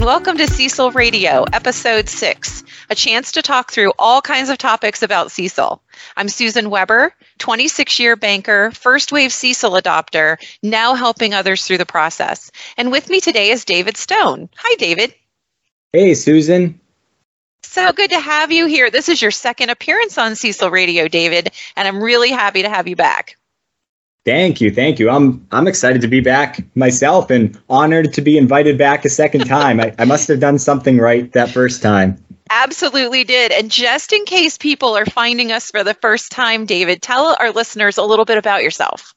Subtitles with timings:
[0.00, 4.56] and welcome to CECL Radio, Episode 6, a chance to talk through all kinds of
[4.56, 5.78] topics about CECL.
[6.16, 11.84] I'm Susan Weber, 26 year banker, first wave CECL adopter, now helping others through the
[11.84, 12.50] process.
[12.78, 14.48] And with me today is David Stone.
[14.56, 15.14] Hi, David.
[15.92, 16.80] Hey, Susan.
[17.62, 18.90] So good to have you here.
[18.90, 22.88] This is your second appearance on CECL Radio, David, and I'm really happy to have
[22.88, 23.36] you back.
[24.24, 25.08] Thank you, thank you.
[25.08, 29.46] I'm I'm excited to be back myself and honored to be invited back a second
[29.46, 29.80] time.
[29.80, 32.22] I, I must have done something right that first time.
[32.50, 33.52] Absolutely did.
[33.52, 37.52] And just in case people are finding us for the first time, David, tell our
[37.52, 39.14] listeners a little bit about yourself.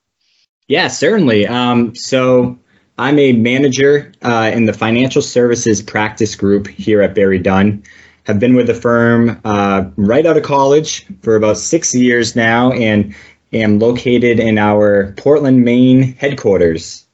[0.68, 1.48] Yeah, certainly.
[1.48, 2.58] Um, so
[2.98, 7.86] I'm a manager uh, in the financial services practice group here at BerryDunn.
[8.26, 12.72] Have been with the firm uh, right out of college for about six years now,
[12.72, 13.14] and
[13.54, 17.06] am located in our Portland, Maine headquarters.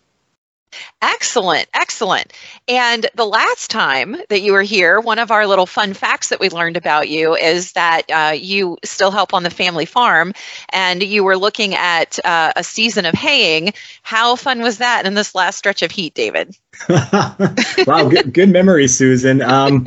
[1.02, 2.34] Excellent, excellent.
[2.68, 6.40] And the last time that you were here, one of our little fun facts that
[6.40, 10.34] we learned about you is that uh, you still help on the family farm
[10.70, 13.74] and you were looking at uh, a season of haying.
[14.02, 16.56] How fun was that in this last stretch of heat, David?
[16.90, 19.42] wow, good, good memory, Susan.
[19.42, 19.86] Um,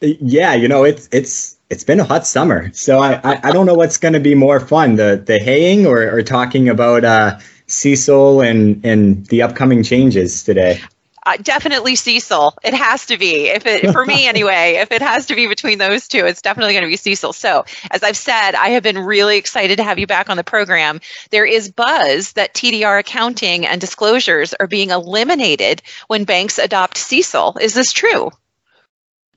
[0.00, 3.66] yeah, you know, it's, it's, it's been a hot summer, so I, I, I don't
[3.66, 7.38] know what's going to be more fun the the haying or, or talking about uh,
[7.68, 10.80] CECL and and the upcoming changes today.
[11.26, 12.52] Uh, definitely CECL.
[12.62, 13.46] It has to be.
[13.48, 16.74] If it for me anyway, if it has to be between those two, it's definitely
[16.74, 17.34] going to be CECL.
[17.34, 20.44] So, as I've said, I have been really excited to have you back on the
[20.44, 21.00] program.
[21.30, 27.58] There is buzz that TDR accounting and disclosures are being eliminated when banks adopt CECL.
[27.60, 28.30] Is this true?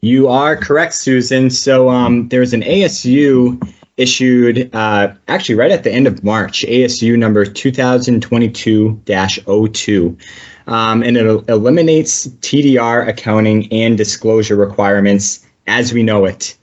[0.02, 1.50] You are correct, Susan.
[1.50, 3.62] So um, there's an ASU
[3.98, 10.18] issued uh, actually right at the end of March, ASU number 2022 02.
[10.68, 16.56] Um, and it eliminates TDR accounting and disclosure requirements as we know it.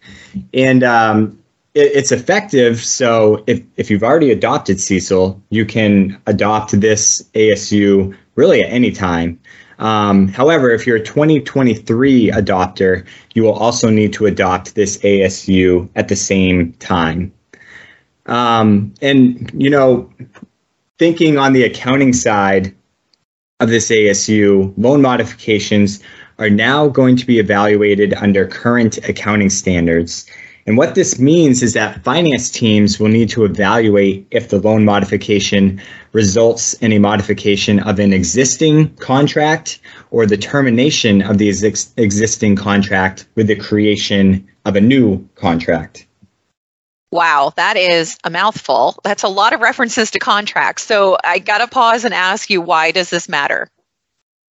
[0.52, 1.38] And um,
[1.74, 2.84] it, it's effective.
[2.84, 8.92] So if, if you've already adopted CECL, you can adopt this ASU really at any
[8.92, 9.40] time.
[9.78, 15.88] Um, however, if you're a 2023 adopter, you will also need to adopt this ASU
[15.96, 17.32] at the same time.
[18.26, 20.10] Um, and, you know,
[20.98, 22.74] thinking on the accounting side
[23.60, 26.02] of this ASU, loan modifications
[26.38, 30.26] are now going to be evaluated under current accounting standards.
[30.66, 34.84] And what this means is that finance teams will need to evaluate if the loan
[34.84, 35.80] modification
[36.12, 39.78] results in a modification of an existing contract
[40.10, 46.06] or the termination of the ex- existing contract with the creation of a new contract.
[47.12, 48.96] Wow, that is a mouthful.
[49.04, 50.82] That's a lot of references to contracts.
[50.82, 53.68] So I got to pause and ask you, why does this matter?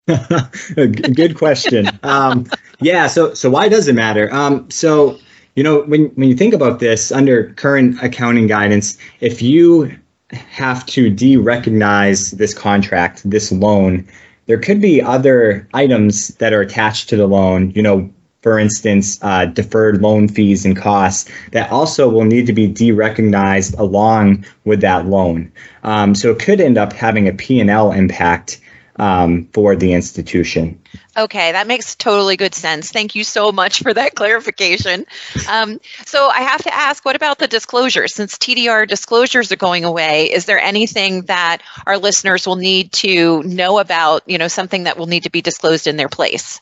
[0.76, 1.88] Good question.
[2.04, 2.48] um,
[2.82, 4.32] yeah, so so why does it matter?
[4.34, 5.20] Um, so
[5.56, 9.96] you know, when, when you think about this under current accounting guidance, if you
[10.32, 14.08] have to de-recognize this contract, this loan,
[14.46, 18.10] there could be other items that are attached to the loan, you know,
[18.42, 23.76] for instance, uh, deferred loan fees and costs that also will need to be de-recognized
[23.76, 25.52] along with that loan.
[25.84, 28.60] Um, so it could end up having a P&L impact
[28.98, 30.82] um, for the institution.
[31.18, 32.92] Okay, that makes totally good sense.
[32.92, 35.06] Thank you so much for that clarification.
[35.50, 38.14] Um, so I have to ask, what about the disclosures?
[38.14, 43.44] Since TDR disclosures are going away, is there anything that our listeners will need to
[43.44, 44.24] know about?
[44.28, 46.62] You know, something that will need to be disclosed in their place.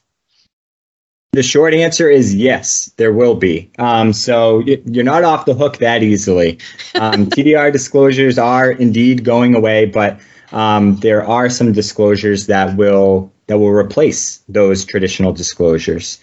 [1.32, 3.70] The short answer is yes, there will be.
[3.78, 6.58] Um, so you're not off the hook that easily.
[6.96, 10.20] Um, TDR disclosures are indeed going away, but
[10.52, 16.20] um, there are some disclosures that will that will replace those traditional disclosures.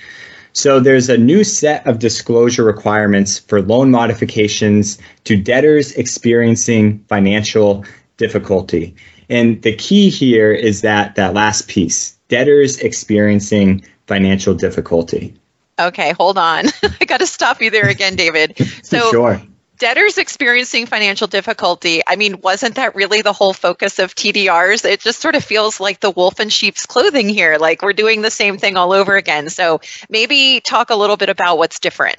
[0.53, 7.85] So there's a new set of disclosure requirements for loan modifications to debtors experiencing financial
[8.17, 8.95] difficulty.
[9.29, 15.35] And the key here is that that last piece, debtors experiencing financial difficulty.
[15.79, 16.67] Okay, hold on.
[17.01, 18.57] I got to stop you there again, David.
[18.83, 19.43] So sure
[19.79, 24.85] debtors experiencing financial difficulty, I mean, wasn't that really the whole focus of TDRs?
[24.85, 28.23] It just sort of feels like the wolf in sheep's clothing here, like we're doing
[28.23, 29.49] the same thing all over again.
[29.51, 32.19] So maybe talk a little bit about what's different.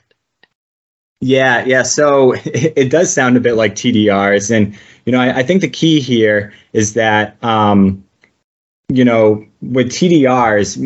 [1.20, 1.84] Yeah, yeah.
[1.84, 2.44] So it,
[2.76, 4.56] it does sound a bit like TDRs.
[4.56, 8.04] And, you know, I, I think the key here is that, um,
[8.90, 10.78] you know, with TDRs,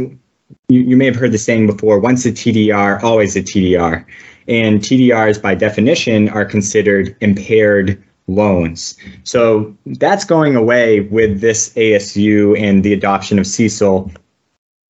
[0.70, 4.06] you, you may have heard the saying before once a TDR, always a TDR
[4.52, 8.98] and TDRs by definition are considered impaired loans.
[9.24, 14.12] So that's going away with this ASU and the adoption of CECL.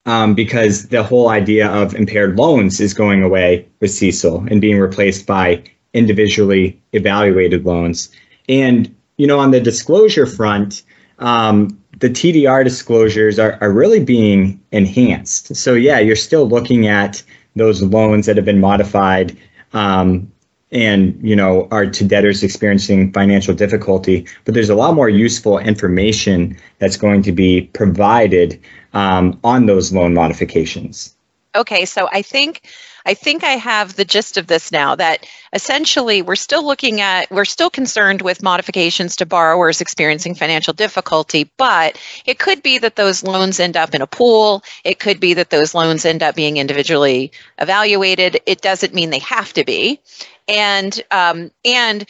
[0.05, 4.79] um, because the whole idea of impaired loans is going away with CECL and being
[4.79, 5.63] replaced by
[5.93, 8.09] individually evaluated loans.
[8.49, 10.81] And, you know, on the disclosure front,
[11.19, 15.55] um, the TDR disclosures are, are really being enhanced.
[15.55, 17.21] So, yeah, you're still looking at
[17.55, 19.37] those loans that have been modified
[19.73, 20.31] um,
[20.71, 24.25] and you know are to debtors experiencing financial difficulty.
[24.45, 28.59] But there's a lot more useful information that's going to be provided
[28.93, 31.15] um, on those loan modifications
[31.55, 32.61] okay so i think
[33.05, 37.29] i think i have the gist of this now that essentially we're still looking at
[37.31, 42.95] we're still concerned with modifications to borrowers experiencing financial difficulty but it could be that
[42.95, 44.63] those loans end up in a pool.
[44.83, 48.39] It could be that those loans end up being individually evaluated.
[48.45, 49.99] It doesn't mean they have to be.
[50.47, 52.05] And um, and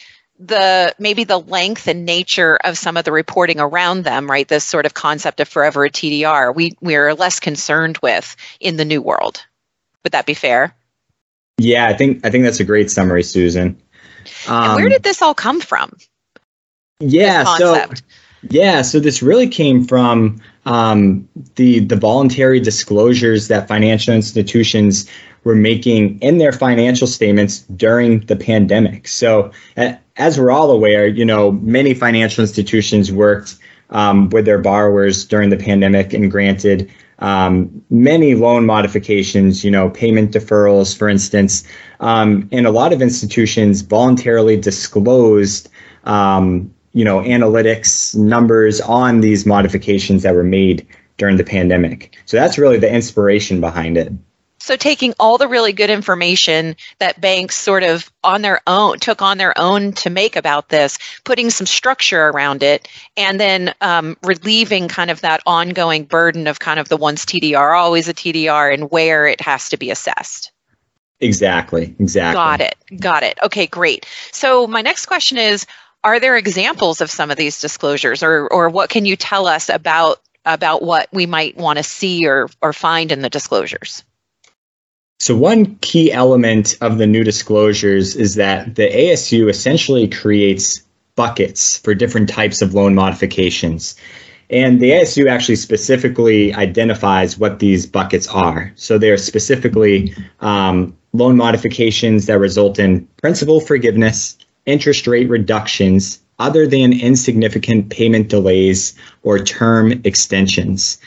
[0.46, 4.48] the maybe the length and nature of some of the reporting around them right?
[4.48, 8.84] This sort of concept of forever a tdr we we're less concerned with in the
[8.84, 9.44] new world.
[10.04, 10.74] Would that be fair?
[11.58, 13.80] Yeah i think i think that's a great summary susan.
[14.48, 15.96] Um, where did this all come from?
[17.00, 17.86] Yeah so
[18.42, 25.08] yeah so this really came from um, the the voluntary disclosures that financial institutions
[25.44, 29.08] were making in their financial statements during the pandemic.
[29.08, 29.50] So,
[30.16, 33.56] as we're all aware, you know, many financial institutions worked
[33.90, 39.90] um, with their borrowers during the pandemic and granted um, many loan modifications, you know,
[39.90, 41.62] payment deferrals, for instance.
[42.00, 45.68] Um, and a lot of institutions voluntarily disclosed,
[46.04, 50.86] um, you know, analytics numbers on these modifications that were made
[51.16, 52.16] during the pandemic.
[52.26, 54.12] So that's really the inspiration behind it.
[54.62, 59.20] So taking all the really good information that banks sort of on their own took
[59.20, 62.86] on their own to make about this, putting some structure around it,
[63.16, 67.76] and then um, relieving kind of that ongoing burden of kind of the once TDR,
[67.76, 70.52] always a TDR, and where it has to be assessed.
[71.18, 71.96] Exactly.
[71.98, 72.34] Exactly.
[72.34, 72.76] Got it.
[73.00, 73.38] Got it.
[73.42, 74.06] Okay, great.
[74.30, 75.66] So my next question is
[76.04, 79.68] are there examples of some of these disclosures or or what can you tell us
[79.68, 84.04] about about what we might want to see or or find in the disclosures
[85.22, 90.82] so, one key element of the new disclosures is that the ASU essentially creates
[91.14, 93.94] buckets for different types of loan modifications.
[94.50, 98.72] And the ASU actually specifically identifies what these buckets are.
[98.74, 104.36] So, they're specifically um, loan modifications that result in principal forgiveness,
[104.66, 108.92] interest rate reductions, other than insignificant payment delays
[109.22, 110.98] or term extensions.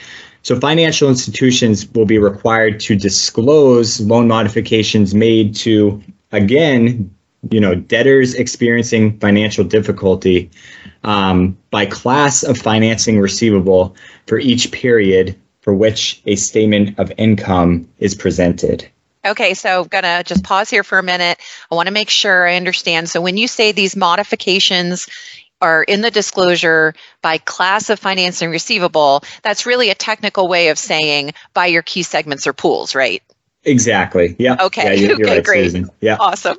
[0.46, 7.10] So financial institutions will be required to disclose loan modifications made to, again,
[7.50, 10.52] you know, debtors experiencing financial difficulty
[11.04, 13.96] um, by class of financing receivable
[14.28, 18.88] for each period for which a statement of income is presented.
[19.26, 21.40] Okay, so I'm gonna just pause here for a minute.
[21.72, 23.10] I want to make sure I understand.
[23.10, 25.08] So when you say these modifications
[25.62, 30.78] are in the disclosure by class of financing receivable, that's really a technical way of
[30.78, 33.24] saying by your key segments or pools, right?
[33.63, 34.36] Exactly.
[34.38, 34.57] Yeah.
[34.60, 34.84] Okay.
[34.84, 35.63] Yeah, you're, you're okay, right, great.
[35.63, 35.90] Susan.
[36.02, 36.18] Yeah.
[36.19, 36.57] Awesome.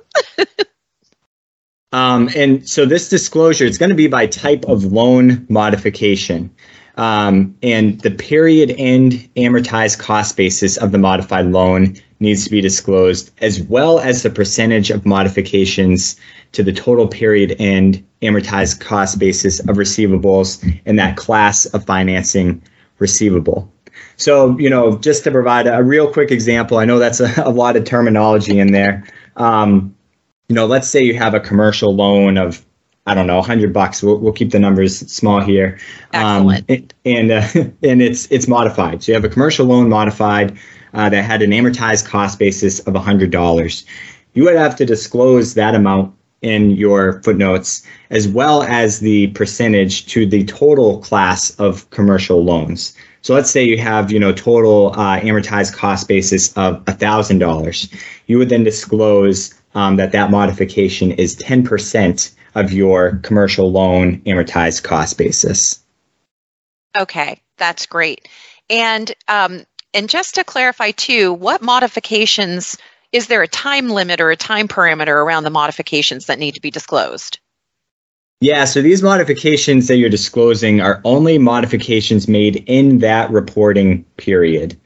[1.92, 6.54] um, and so this disclosure, it's going to be by type of loan modification.
[6.96, 12.60] Um, and the period end amortized cost basis of the modified loan needs to be
[12.60, 16.16] disclosed, as well as the percentage of modifications
[16.52, 22.62] to the total period end amortized cost basis of receivables in that class of financing
[22.98, 23.70] receivable.
[24.16, 27.50] So, you know, just to provide a real quick example, I know that's a, a
[27.50, 29.04] lot of terminology in there.
[29.36, 29.94] Um,
[30.48, 32.64] you know, let's say you have a commercial loan of
[33.06, 34.02] I don't know, 100 bucks.
[34.02, 35.78] We'll, we'll keep the numbers small here.
[36.12, 36.94] Um, Excellent.
[37.04, 37.46] and uh,
[37.82, 39.02] and it's it's modified.
[39.02, 40.58] So you have a commercial loan modified
[40.94, 43.84] uh, that had an amortized cost basis of $100.
[44.34, 50.06] You would have to disclose that amount in your footnotes, as well as the percentage
[50.06, 52.94] to the total class of commercial loans.
[53.22, 57.94] So let's say you have, you know, total uh, amortized cost basis of $1,000.
[58.26, 64.82] You would then disclose um, that that modification is 10% of your commercial loan amortized
[64.82, 65.80] cost basis.
[66.98, 68.28] Okay, that's great.
[68.68, 72.76] And um, and just to clarify too, what modifications
[73.12, 76.60] is there a time limit or a time parameter around the modifications that need to
[76.60, 77.38] be disclosed?
[78.40, 84.78] Yeah, so these modifications that you're disclosing are only modifications made in that reporting period.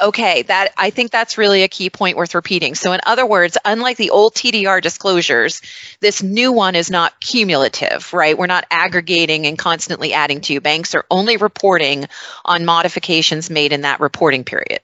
[0.00, 2.74] Okay, that I think that's really a key point worth repeating.
[2.74, 5.60] So in other words, unlike the old TDR disclosures,
[6.00, 8.36] this new one is not cumulative, right?
[8.36, 10.52] We're not aggregating and constantly adding to.
[10.54, 10.60] You.
[10.60, 12.06] Banks are only reporting
[12.44, 14.80] on modifications made in that reporting period.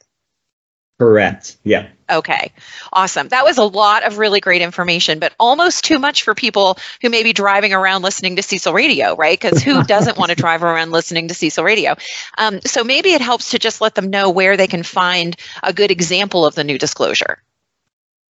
[0.99, 1.57] Correct.
[1.65, 1.89] Yeah.
[2.11, 2.53] Okay,
[2.93, 3.29] awesome.
[3.29, 7.11] That was a lot of really great information, but almost too much for people who
[7.11, 9.41] may be driving around listening to CECL Radio, right?
[9.41, 11.97] Because who doesn't want to drive around listening to CECL Radio?
[12.39, 15.73] Um, so maybe it helps to just let them know where they can find a
[15.73, 17.43] good example of the new disclosure.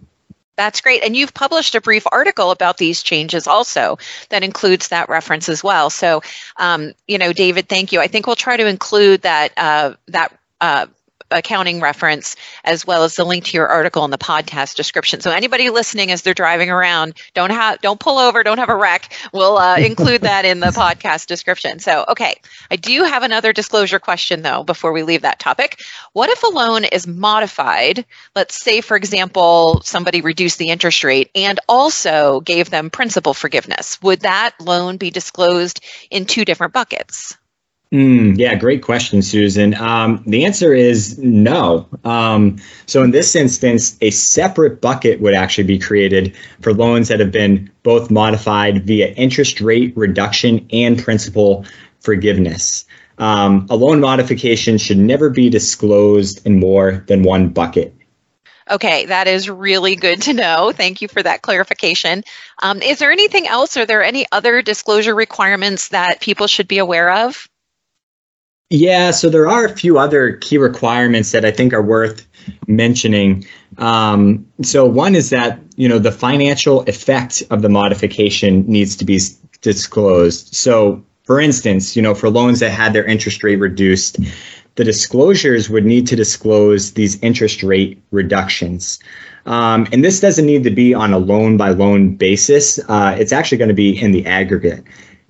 [0.56, 1.02] That's great.
[1.02, 3.98] And you've published a brief article about these changes also
[4.28, 5.90] that includes that reference as well.
[5.90, 6.22] So,
[6.58, 8.00] um, you know, David, thank you.
[8.00, 10.86] I think we'll try to include that uh, that uh,
[11.30, 15.20] accounting reference as well as the link to your article in the podcast description.
[15.20, 18.76] So anybody listening as they're driving around, don't have don't pull over, don't have a
[18.76, 19.12] wreck.
[19.32, 21.78] We'll uh, include that in the podcast description.
[21.78, 22.40] So okay,
[22.70, 25.80] I do have another disclosure question though before we leave that topic.
[26.12, 28.04] What if a loan is modified?
[28.34, 34.00] Let's say for example somebody reduced the interest rate and also gave them principal forgiveness.
[34.02, 37.36] Would that loan be disclosed in two different buckets?
[37.94, 39.72] Mm, yeah, great question, Susan.
[39.76, 41.88] Um, the answer is no.
[42.02, 47.20] Um, so, in this instance, a separate bucket would actually be created for loans that
[47.20, 51.64] have been both modified via interest rate reduction and principal
[52.00, 52.84] forgiveness.
[53.18, 57.94] Um, a loan modification should never be disclosed in more than one bucket.
[58.68, 60.72] Okay, that is really good to know.
[60.74, 62.24] Thank you for that clarification.
[62.60, 63.76] Um, is there anything else?
[63.76, 67.48] Are there any other disclosure requirements that people should be aware of?
[68.70, 72.26] Yeah, so there are a few other key requirements that I think are worth
[72.66, 73.44] mentioning.
[73.78, 79.04] Um, so one is that you know the financial effect of the modification needs to
[79.04, 79.20] be
[79.60, 80.54] disclosed.
[80.54, 84.18] So, for instance, you know for loans that had their interest rate reduced,
[84.76, 88.98] the disclosures would need to disclose these interest rate reductions.
[89.46, 92.78] Um, and this doesn't need to be on a loan by loan basis.
[92.88, 94.82] Uh, it's actually going to be in the aggregate.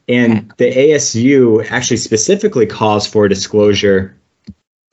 [0.08, 4.16] And the ASU actually specifically calls for disclosure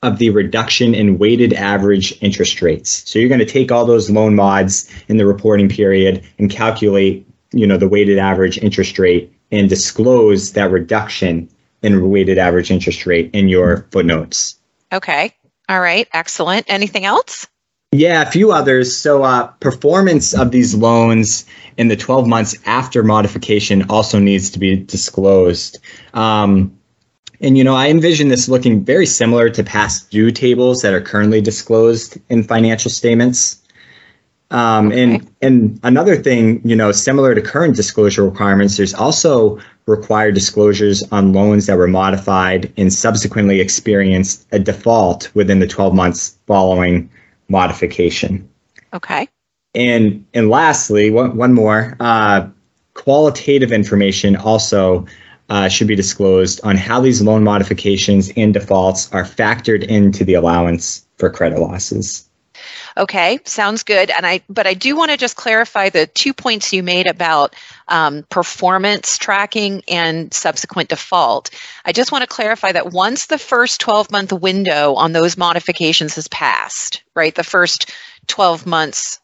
[0.02, 3.08] of the reduction in weighted average interest rates.
[3.08, 7.26] So you're going to take all those loan mods in the reporting period and calculate,
[7.52, 11.48] you know, the weighted average interest rate and disclose that reduction
[11.82, 14.58] in weighted average interest rate in your footnotes.
[14.92, 15.34] Okay.
[15.68, 16.08] All right.
[16.12, 16.66] Excellent.
[16.68, 17.46] Anything else?
[17.94, 18.96] Yeah, a few others.
[18.96, 21.44] So, uh, performance of these loans
[21.76, 25.78] in the 12 months after modification also needs to be disclosed.
[26.14, 26.74] Um,
[27.42, 31.02] and, you know, I envision this looking very similar to past due tables that are
[31.02, 33.58] currently disclosed in financial statements.
[34.50, 35.02] Um, okay.
[35.02, 41.02] And and another thing, you know, similar to current disclosure requirements, there's also required disclosures
[41.10, 47.10] on loans that were modified and subsequently experienced a default within the 12 months following
[47.52, 48.48] modification.
[48.92, 49.28] Okay.
[49.74, 52.48] And and lastly, one, one more uh,
[52.94, 55.06] qualitative information also
[55.48, 60.34] uh, should be disclosed on how these loan modifications and defaults are factored into the
[60.34, 62.28] allowance for credit losses.
[62.96, 64.10] Okay, sounds good.
[64.10, 67.54] And I, but I do want to just clarify the two points you made about
[67.88, 71.50] um, performance tracking and subsequent default.
[71.84, 76.14] I just want to clarify that once the first 12 month window on those modifications
[76.16, 77.90] has passed, right, the first
[78.26, 79.18] 12 months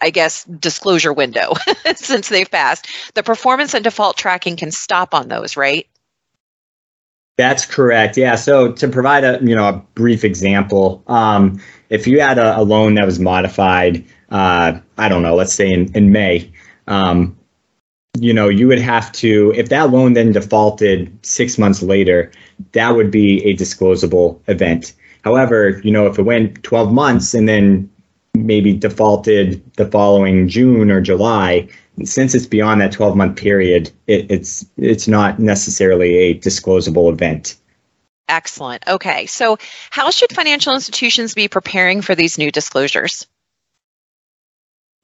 [0.00, 1.54] I guess, disclosure window
[1.96, 2.88] since they've passed.
[3.14, 5.86] The performance and default tracking can stop on those, right?
[7.36, 8.16] That's correct.
[8.16, 8.36] Yeah.
[8.36, 11.60] So to provide a you know a brief example, um,
[11.90, 15.72] if you had a, a, loan that was modified, uh, I don't know, let's say
[15.72, 16.52] in in May,
[16.86, 17.36] um,
[18.18, 22.30] you know, you would have to if that loan then defaulted six months later,
[22.72, 24.92] that would be a disclosable event.
[25.22, 27.90] However, you know, if it went 12 months and then
[28.34, 31.68] maybe defaulted the following June or July,
[32.02, 37.56] since it's beyond that 12 month period, it, it's it's not necessarily a disclosable event.
[38.28, 38.82] Excellent.
[38.88, 39.26] Okay.
[39.26, 39.58] So,
[39.90, 43.26] how should financial institutions be preparing for these new disclosures?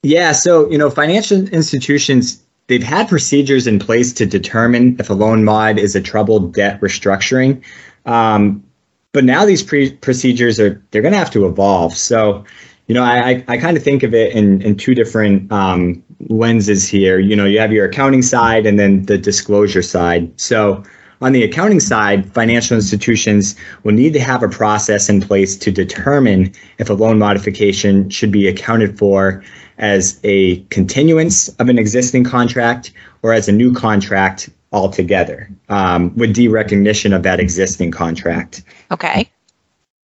[0.03, 5.13] Yeah, so, you know, financial institutions they've had procedures in place to determine if a
[5.13, 7.61] loan mod is a troubled debt restructuring.
[8.05, 8.63] Um,
[9.11, 11.95] but now these pre- procedures are they're going to have to evolve.
[11.95, 12.43] So,
[12.91, 16.89] you know, I, I, kind of think of it in, in two different um, lenses
[16.89, 17.19] here.
[17.19, 20.37] You know, you have your accounting side and then the disclosure side.
[20.37, 20.83] So
[21.21, 25.71] on the accounting side, financial institutions will need to have a process in place to
[25.71, 29.41] determine if a loan modification should be accounted for
[29.77, 36.35] as a continuance of an existing contract or as a new contract altogether um, with
[36.35, 38.65] derecognition of that existing contract.
[38.91, 39.31] Okay.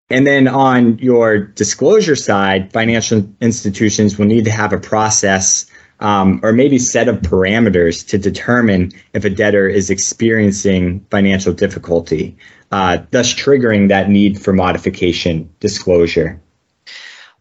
[0.09, 5.67] And then on your disclosure side, financial institutions will need to have a process
[6.01, 12.37] um, or maybe set of parameters to determine if a debtor is experiencing financial difficulty,
[12.71, 16.41] uh, thus triggering that need for modification disclosure.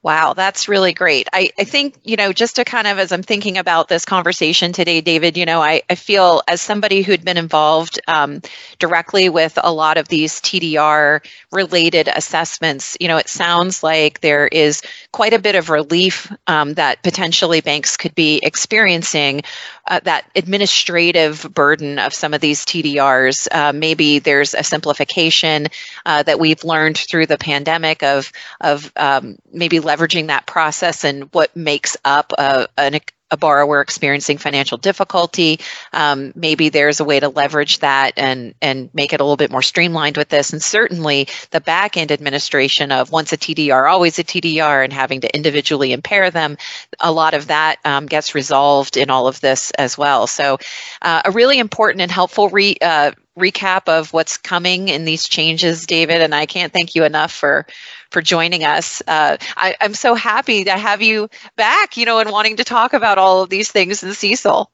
[0.06, 1.28] Wow, that's really great.
[1.34, 4.72] I, I think, you know, just to kind of, as I'm thinking about this conversation
[4.72, 8.44] today, David, you know, I, I feel as somebody who'd been involved um,
[8.78, 14.46] directly with a lot of these TDR related assessments, you know, it sounds like there
[14.48, 19.42] is quite a bit of relief um, that potentially banks could be experiencing
[19.88, 23.48] uh, that administrative burden of some of these TDRs.
[23.52, 25.68] Uh, maybe there's a simplification
[26.06, 31.32] uh, that we've learned through the pandemic of, of um, maybe leveraging that process and
[31.34, 33.00] what makes up a, an,
[33.36, 35.60] a borrower experiencing financial difficulty.
[35.94, 39.52] Um, maybe there's a way to leverage that and and make it a little bit
[39.52, 40.54] more streamlined with this.
[40.54, 45.22] And certainly the back end administration of once a TDR, always a TDR, and having
[45.22, 46.58] to individually impair them,
[47.00, 50.28] a lot of that um, gets resolved in all of this as well.
[50.28, 50.58] So
[51.02, 55.86] uh, a really important and helpful re, uh, recap of what's coming in these changes,
[55.86, 56.22] David.
[56.22, 57.68] And I can't thank you enough for
[58.16, 59.04] for joining us.
[59.08, 62.94] Uh, I, am so happy to have you back, you know, and wanting to talk
[62.94, 64.68] about all of these things in CECL.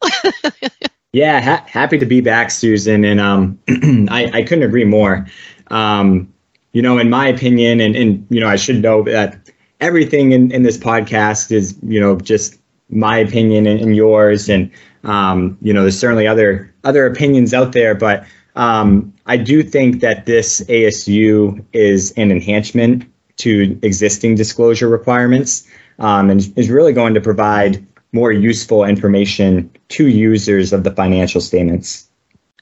[1.11, 3.03] yeah, ha- happy to be back, Susan.
[3.03, 3.57] And um,
[4.11, 5.25] I, I couldn't agree more.
[5.71, 6.31] Um,
[6.73, 10.51] you know, in my opinion, and, and, you know, I should know that everything in,
[10.51, 12.59] in this podcast is, you know, just
[12.91, 14.49] my opinion and, and yours.
[14.49, 14.69] And,
[15.03, 18.23] um, you know, there's certainly other other opinions out there, but
[18.55, 25.67] um, I do think that this ASU is an enhancement to existing disclosure requirements
[25.99, 31.41] um, and is really going to provide more useful information to users of the financial
[31.41, 32.07] statements.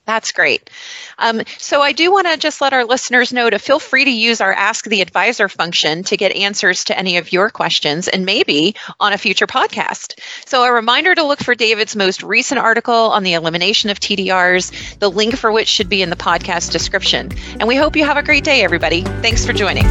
[0.09, 0.71] That's great.
[1.19, 4.09] Um, so I do want to just let our listeners know to feel free to
[4.09, 8.25] use our Ask the Advisor function to get answers to any of your questions and
[8.25, 10.19] maybe on a future podcast.
[10.47, 14.97] So a reminder to look for David's most recent article on the elimination of TDRs,
[14.97, 17.29] the link for which should be in the podcast description.
[17.59, 19.03] And we hope you have a great day, everybody.
[19.21, 19.85] Thanks for joining.